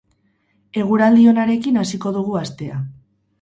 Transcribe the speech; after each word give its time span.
Eguraldi 0.83 1.27
onarekin 1.33 1.77
hasiko 1.83 2.15
dugu 2.17 2.41
astea. 2.41 2.81